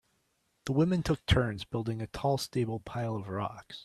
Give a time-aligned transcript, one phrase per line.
[0.65, 3.77] The women took turns building a tall stable pile of rocks.